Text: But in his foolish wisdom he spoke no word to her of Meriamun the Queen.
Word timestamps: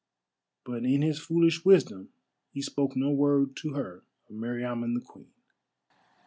But 0.63 0.83
in 0.83 1.03
his 1.03 1.19
foolish 1.19 1.63
wisdom 1.63 2.09
he 2.49 2.63
spoke 2.63 2.95
no 2.95 3.11
word 3.11 3.55
to 3.57 3.73
her 3.73 4.03
of 4.27 4.35
Meriamun 4.35 4.95
the 4.95 5.01
Queen. 5.05 5.29